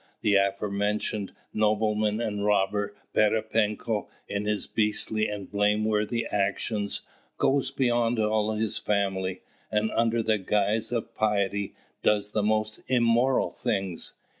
[0.21, 7.03] The afore mentioned nobleman and robber, Pererepenko, in his beastly and blameworthy actions,
[7.37, 13.51] goes beyond all his family, and under the guise of piety does the most immoral
[13.51, 14.13] things.